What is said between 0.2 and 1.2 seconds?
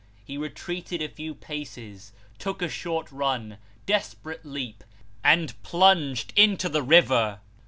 He retreated a